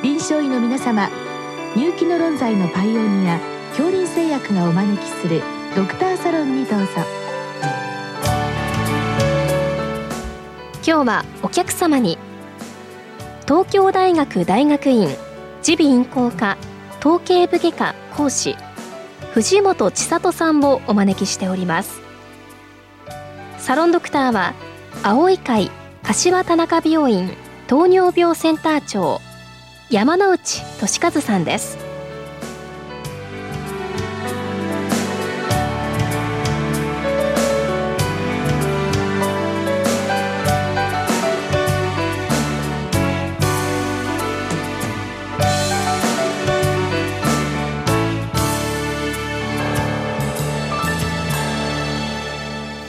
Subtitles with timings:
[0.00, 1.10] 臨床医の皆様
[1.74, 3.40] 入気の論剤のパイオニア
[3.70, 5.42] 恐林製薬がお招きする
[5.74, 6.86] ドクターサロンにどうぞ。
[10.86, 12.16] 今日はお客様に
[13.42, 15.08] 東京大学大学院
[15.66, 16.56] 耳鼻咽喉科
[17.00, 18.54] 統計部外科講師
[19.32, 22.00] 藤本千里さんをお招きしております。
[23.58, 24.54] サロンドクターは
[25.02, 25.72] 青い会
[26.04, 27.30] 柏田中病院
[27.66, 29.20] 糖尿病センター長
[29.90, 31.78] 山内俊和さんです。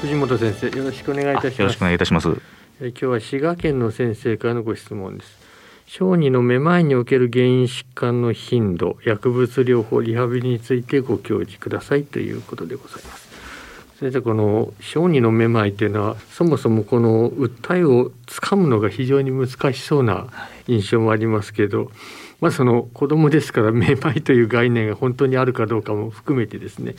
[0.01, 1.59] 藤本先生よろしくお願いいたします。
[1.61, 2.27] よろしくお願いいたします。
[2.81, 5.48] え今日は滋賀県の先生からのご質問です
[5.91, 13.27] 小児のめまいにおける原因疾患の頻度薬物療法リハビリについてご教示くださいということでございます。
[13.99, 20.27] 先生この小児のめまいというのはそもそもこの訴えをつかむのが非常に難しそうな
[20.67, 21.89] 印象もありますけど、
[22.39, 26.93] まあその子供ですからめまいという概念が本当にあるかどうかも含めてですね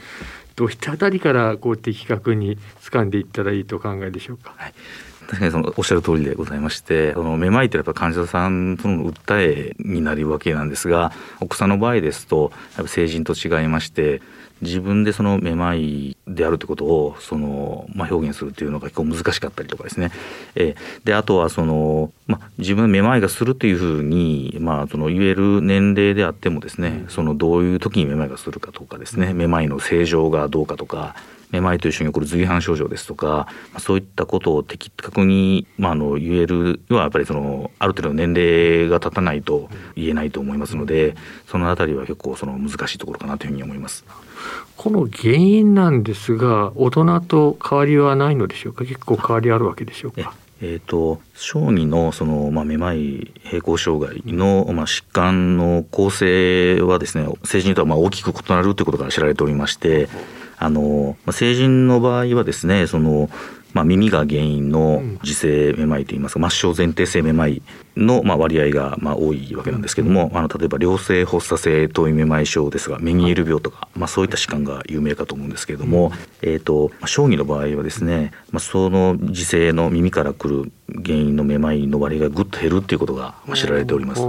[0.57, 4.57] どういったあたりからこう的確に掴んでいったらいいとお考えでしょうか？
[5.31, 14.23] 確かにそのおっしゃる通りでございましてそのめまいってやっぱ患者さんとの訴えになるわけなんですがお子さんの場合ですとやっぱ成人と違いまして
[14.61, 20.11] 自分でそのめまいであるということをその、まあ、表現するというのが結構難しかったりとかですね、
[20.57, 31.15] えーであとはその、まあ、自分のめまいがするというふうに、まあ、その言える年齢であってもですねそのどういう時にめまいがするかとかですねめまいの正常がどうかとか
[31.51, 44.05] めまいと一緒に起こる随伴症状ですとか、まあそういったことを的確に、まあ、あの言えるのはやっぱりそのある程度の年齢が経たないと言えないと思いますのでそのあたりは結構その難しいところかなというふうに思います。
[44.77, 48.85] この原因なんですが大人と変わりはないのでしょうか？
[48.85, 60.11] 結構変わりあるわけでしょうえかえー、と小児のその、まあ、めまい平行障害の、まあ、疾患の構成はですね成人とはまあ大きく異なるということが知られておりまして
[60.61, 63.31] あの、まあ、成人の場合はですねその、
[63.73, 67.63] まあ、耳が原因の自性めまいといいますか末梢前庭性めまい
[67.97, 76.13] の、まあ、割合がまあ多いわけなんですけども、あの例えば良性発作性頭位めまい症ですがメニエール病とか、まあ、そういった疾患が有名かと思うんですけれども、
[76.43, 80.71] えー、とまあ小児の場合はですね、まあ、その自性の耳から来る
[81.03, 84.23] 原因のめまいの割合がぐっと減るっていうことがまあ知られております。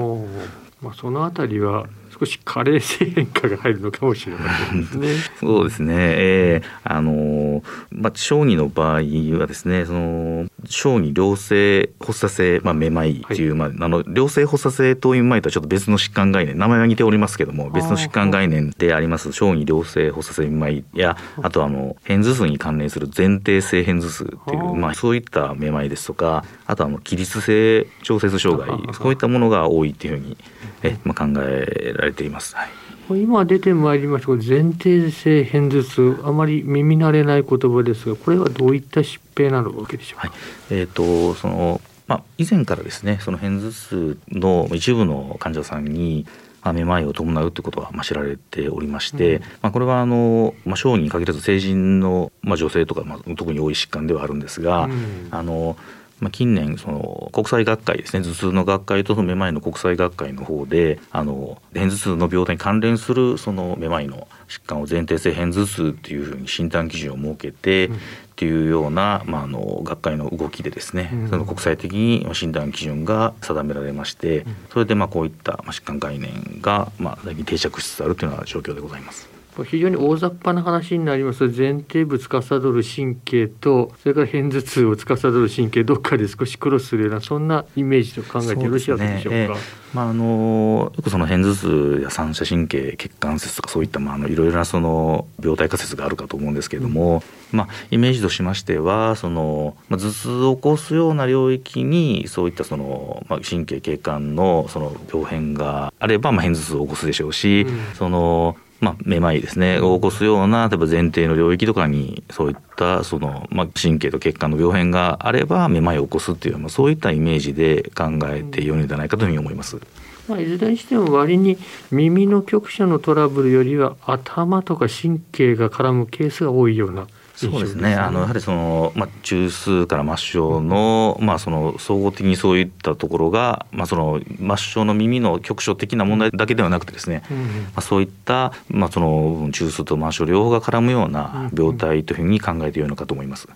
[0.81, 1.87] まあ、そのあたりは
[2.21, 5.07] 少し加齢性変化が入るのかもしれませんね。
[5.39, 9.01] そうですね、えーあのーまあ、小児の場合
[9.39, 30.37] はですねその小児良性発作性、まあ、めまいという、まあ、あの良性発作性頭位めまいとはちょっと別の疾患概念名前は似ておりますけども別の疾患概念であります小児良性発作性めまいやあとはあの片頭痛に関連する前庭性片頭痛っていう、まあ、そういっためまいですとかあとはあの起立性調節障害そういったものが多いっていうふうに
[30.83, 32.55] え、まあ、考えられています。
[32.55, 36.19] はい今出てまいりました前庭性片頭痛。
[36.23, 40.29] あまり耳慣れない言葉ですがこれはどういった疾病なのわけでしょうか。
[40.29, 40.37] はい、
[40.69, 46.25] えー、とそのまあ以前からですねその片頭痛の一部の患者さんに
[46.63, 49.41] まあめまいを伴うということはまあ知られておりまして、うん。
[49.41, 55.27] まあ、これはあの、まあ、小児に限らず成人の、まあ、女性とか、まあ、特に多い疾患ではあるんですが、うん。
[55.31, 55.75] あの
[56.21, 67.95] まあ、近年その国際学会ですね頭痛の学会とそのめまいの国際学会の方であの片頭痛の病態に関連するそのめまいの疾患を前提性片頭痛っていうふうに診断基準を設けて、うん。
[67.95, 67.97] っ
[68.41, 71.29] ていうような、まあ、あの学会の動きでですね、うん。
[71.29, 79.30] その国際的に診断基準が定められまして、それでまあこういったまあ疾患概念がまあ最近定着しつつあるというような状況でございます。
[79.65, 81.47] 非常に大雑把な話になります。
[81.47, 89.59] 前庭部司る神経とそれから片頭痛を司る神経どっかで少しクロスするようなそんなイメージと考えてよろしいわけでしょうか？
[89.93, 97.21] まああのよくその片頭痛や三者神経血管節とかそういったまああのいろいろなその病態仮説があるかと思うんですけれども、
[97.51, 107.95] まあイメージとしましてはそのまあ頭痛を起こすような領域にそういったそのまあ神経血管のその病変があればまあ片頭痛を起こすでしょうし、うん。
[107.95, 119.79] そのまあ、めまいですねを起こすような例えば前提の領域とかにそういったその、まあ、神経と血管の病変があればめまいを起こすっていう、まあ、そういったイメージで考えてよいのではないかというふうに思います。
[120.27, 121.57] まあ、いずれにしても割に
[121.91, 127.07] 耳の局所のトラブルよりは頭とか神経が絡むケースが多いような
[127.49, 127.95] そうですね。
[127.95, 137.45] あのやはりそのまあ中枢から末梢の、まあその総合的にそういったところがまあその末梢の耳の局所的な問題だけではなくてですね、うんま
[137.75, 143.47] あそういったまあその中枢と末梢両方が絡むような病態というふうに考えてよいのかと思います。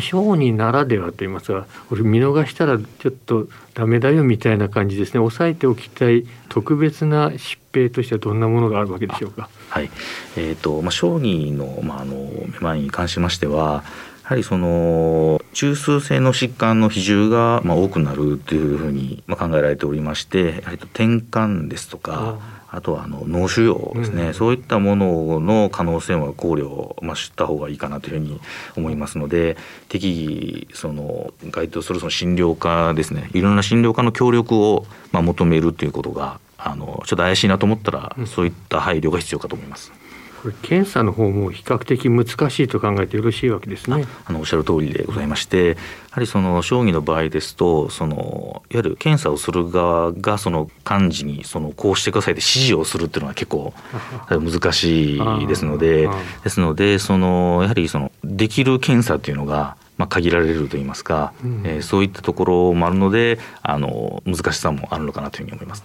[0.00, 9.48] 小児ならではと言いますがこれ見逃したらちょっとダメだよみたいな感じですね押さえておきたい特別な疾病としてはどんなものがあるわけでしょうか？
[9.70, 9.90] はい。
[10.36, 13.84] えっ、とまあ小児のまああのめまいに関しましては。
[14.24, 22.36] やはりその中枢性の疾患の比重がまあ多くなるというふうにまあ考えられておりましてやはり転換ですとか
[22.70, 24.34] あとはあの脳腫瘍ですね、うん。
[24.34, 28.40] そういったものの可能性は考慮、まあ、した方がいいかなというふうに
[28.76, 29.56] 思いますので
[29.88, 33.30] 適宜その該当するその診療科ですね。
[33.32, 38.26] いろんな診療科の協力をまあ求めるということがあのちょっと怪しいなと思ったら、うん。
[38.26, 39.92] そういった配慮が必要かと思います。
[40.42, 44.04] これ検査の方も比較的難しいと考えてよろしいわけですね。
[44.24, 45.74] あのおっしゃる通りでございましてや
[46.12, 53.72] はりその小児の場合ですとそのいわゆる検査をする側がその幹事にそのこうしてくださいって指示をするっていうのは結構
[54.28, 56.08] 難しいですので
[56.44, 65.84] ですのでそのやはりそのできる検査っていうのがまあ限られるといいますか、うんえーそういったところもあるのであの難しさもあるのかなというふうに思います。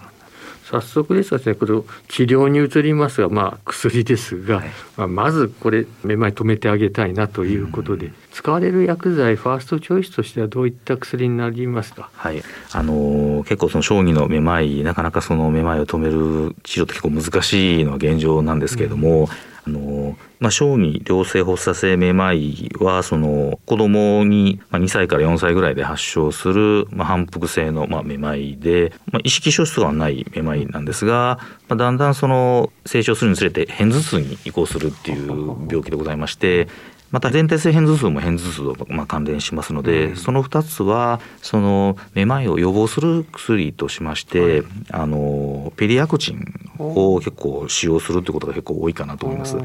[0.70, 1.72] 早速ですがですねこれ
[2.08, 4.70] 治療に移りますがまあ薬ですが、はい。
[4.96, 12.10] まあ、まずこれめまい止めてあげたいなということで、使われる薬剤ファーストチョイスとしてはどういった薬になりますか？
[12.14, 19.28] はい、あのー結構その小児のめまいなかなかそのめまいを止める治療って結構難しいのは現状なんですけれども、
[19.66, 31.38] あのまあ、小児良性発作性めまいはその子供に2歳から4歳ぐらいで発症する、まあ、反復性のまあめまいで、まあ、意識消失がないめまいなんですが、
[31.68, 35.28] まあ、だんだんその成長するにつれて片頭痛に移行するっていう
[35.66, 36.68] 病気でございまして。
[37.14, 40.16] また全体性片頭痛も片頭痛とまあ関連しますので、うん。
[40.16, 44.62] その2つはそのめまいを予防する薬としまして、はい。
[44.90, 46.44] あのペリアクチン
[46.76, 49.56] を結構使用するということが結構多いかなと思います。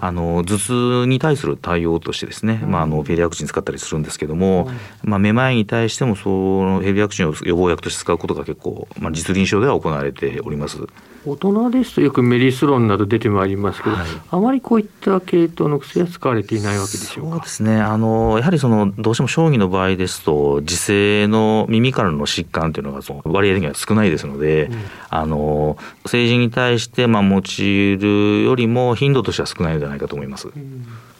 [0.00, 4.70] あの頭痛に対する対応としてですね、まあ、あのペリアクチン使ったりするんですけども、
[5.02, 10.76] まあ、めまいに対してもそのペリアクチンを予防薬として使うことが結構、まあ、実臨床では行われております。
[11.24, 14.06] 大人ですとよくメリスロンなど出てまいりますけど、はい。
[14.30, 17.30] あまりこういった系統の薬は使われていないわけでしょうか？
[17.30, 17.80] そうですね。
[17.80, 24.78] あのやはりそのどうしても小児の場合ですと自生の耳からの疾患というのがその割合的には少ないですので、うん。
[25.10, 25.76] あの
[26.06, 30.48] 成人に対してまあ用いるよりも頻度としては少ないのではないかと思います。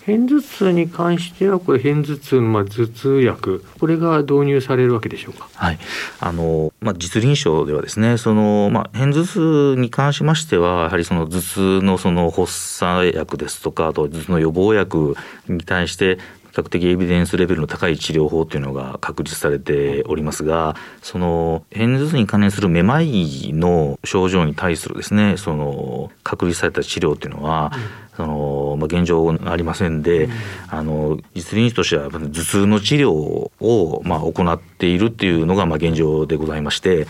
[0.05, 5.49] 片頭痛に関してはこれ片頭痛のまあ頭痛薬これが導入されるわけでしょうか？
[5.55, 5.79] はい、
[6.19, 15.15] あのまあ、実臨床ではですねその、まあ、片頭痛に関しましてはやはりその頭痛のその発作薬ですとかあと頭痛の予防薬
[15.49, 16.19] に対して
[16.51, 27.73] 比較的エビデンスレベルの高い治療法というのが確立されておりますがその片頭痛に関連するめまいの症状に対するですねその確立された治療というのは、
[28.17, 30.29] そのまあ、現状ありませんで、
[30.69, 37.07] あの実臨床としては頭痛の治療をまあ行っているっていうのがまあ現状でございまして、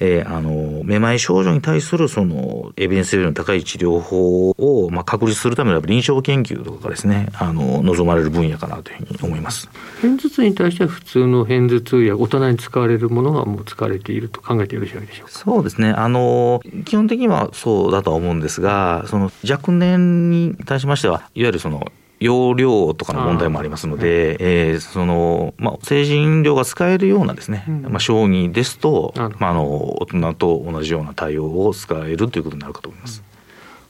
[0.00, 9.68] えーあのめまい症状に対するそのエビデンスレベルの高い治療法をまあ確立するための臨床研究とかがですねあの望まれる分野かなというふうに思います。
[10.00, 15.32] 片頭痛に対しては普通の片頭痛薬大人に使われるものがもう使われていると考えてよろしいでしょうか？
[15.32, 15.90] そうですね。
[15.90, 21.90] あの、基本的にはそうだとは思うんですが、その若年に対しましては、いわゆるその、
[22.20, 27.82] 容量とかの問題もありますので、えーその、まあ、成人量が使えるようなですね、うん。
[27.82, 33.22] まあ、小児ですとまあ、あの、大人と同じような対応を使えるということになるかと思います。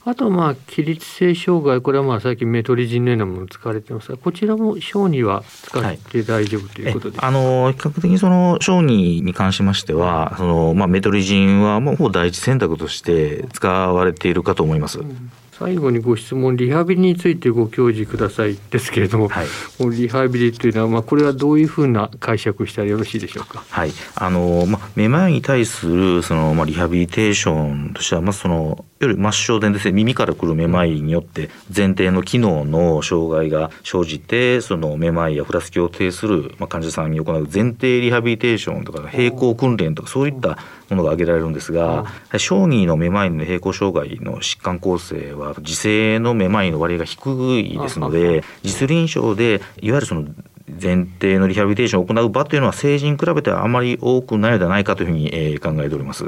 [0.09, 15.01] あとまあ起立性障害これはまあ最近メトリジンのようなもの使われてますがこちらも小児は使って大丈夫ということで、えあの比較的にその小児に関しましてはその、まあ、メトリジンはもうほぼ第一選択として使われているかと思います。
[15.59, 19.47] 最後にご質問リハビリについてご教示くださいですけれども、はい。
[19.77, 23.65] このリハビリというのはまあこれはどういうふうな解釈したらよろしいでしょうか？
[23.69, 40.59] はい、あのまあめまいに対するそのまあリハビリテーションとしてはまあそのいわゆる末梢伝ですね耳から来るめまいによって前庭の機能の障害が生じてそのめまいやふらつきを呈するまあ患者さんに行う前庭リハビリテーションとか並行訓練とかそういった
[40.91, 42.07] ものが挙げられるんですが
[42.39, 47.27] 小児のめまいの並行障害の疾患構成は自生のめまいの割合が低
[47.61, 50.25] いですので実臨床でいわゆるその
[50.69, 56.25] 前提のリハビリテーションを行う場というのは成人に比べてはあまり多くないのではないかというふうに、えー考えております。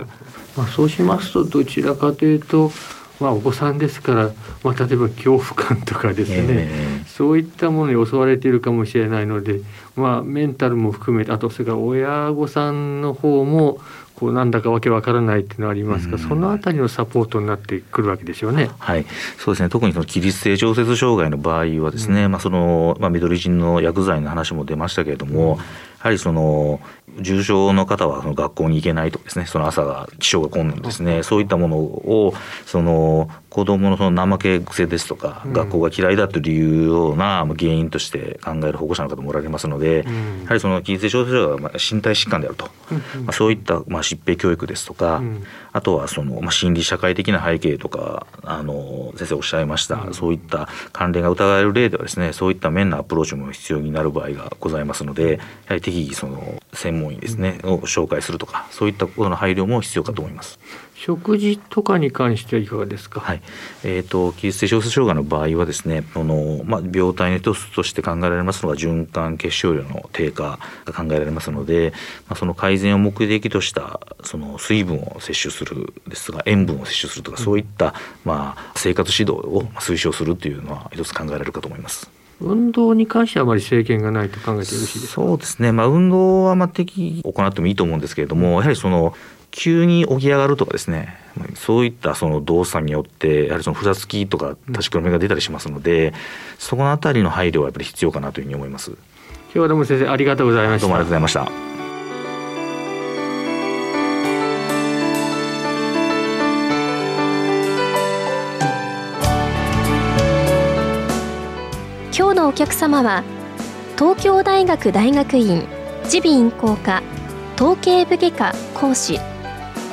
[0.57, 2.73] まあ、そうしますとどちらかというと
[3.21, 4.31] まあ、お子さんですから、
[4.65, 9.61] まあ、例えば恐怖感とかですね、えー、そういったものに襲われているかもしれないので、
[9.95, 13.79] まあ、メンタルも含めてあとそれから親御さんの方も
[14.21, 18.69] こうなんだかわけわからないっていうのはありますが、そのあたりのサポートになってくるわけですよね。
[18.79, 19.07] はい、
[19.39, 19.71] そうですね。
[19.71, 25.59] 特にその起立性調節障害の場合はですね、うん、まあそのまあ緑人の薬剤の話も出ましたけれども、
[26.09, 26.81] はりその
[27.19, 31.23] 重症の方はその学校に行けないとかですねその朝が気象が混んですね。
[31.23, 32.35] そういったものを
[32.67, 40.05] その子どものその怠け癖ですとか、学校が嫌いだというような原因として考える保護者の方もおられますので、
[40.45, 42.67] やはりその起立性症状が身体疾患であると、
[43.25, 45.21] まあ、そういったまあ疾病教育ですとか、
[45.73, 55.39] あとはそのまあ心理社会的な背景とかあの先生おっしゃいました、そういった関連が疑われる例ではですねそういった面のアプローチも必要になる場合がございますのでや
[55.71, 60.59] はり適宜その専門医ですね、を紹介するとかそういったことの配慮も必要かと思います。
[60.95, 63.21] 食事とかに関してはいかがですか？
[63.21, 63.41] はい。
[63.85, 71.95] えっ、ー、と起立性小節障害の場合はですね、このまあ病態の一つとして考えられますのが循環血小量の低下が考えられますので、
[72.29, 77.95] まあその改善を目的としたその水分を摂取するですが塩分を摂取するとか、そういった
[78.25, 82.11] まあ生活指導を推奨するというのは一つ考えられるかと思います。
[82.41, 85.23] 運動に関してはあまり制限がないと考えてよろしいですか？
[85.23, 89.15] そうですね、まあ、運動はまあ適宜行ってもいいと思うんですけれども、やはりその
[89.51, 91.19] 急に起き上がるとかですね。
[91.55, 96.13] そういったその動作によってやはりそのふらつきとか立ちくらみが出たりしますので、
[96.59, 98.91] そこのあたりの配慮はやっぱり必要かなというふうに思います。
[98.91, 98.99] 今
[99.53, 100.83] 日はどうも先生ありがとうございました。
[100.83, 101.70] どうもありがとうございました
[112.61, 113.25] 客様は
[113.97, 115.67] 東京大学大学院
[116.13, 117.03] 耳鼻咽喉科
[117.57, 119.19] 統計部外科講師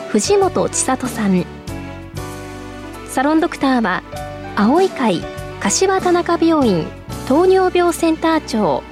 [0.09, 1.45] 藤本千里さん。
[3.07, 4.03] サロンドクターは
[4.57, 5.21] 青い会
[5.61, 6.85] 柏田中病院
[7.29, 8.83] 糖尿病センター長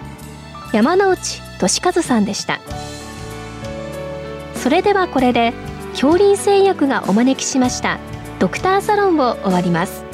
[0.72, 2.62] 山内俊和さんでした。
[4.56, 5.52] それではこれで
[5.92, 8.00] 恐林製薬がお招きしました
[8.40, 10.05] ドクターサロンを終わります。